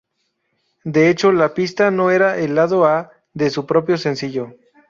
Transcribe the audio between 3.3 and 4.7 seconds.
de su propio sencillo.